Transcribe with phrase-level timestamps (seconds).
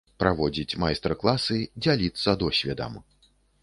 [0.21, 3.03] Праводзіць майстар-класы, дзяліцца досведам.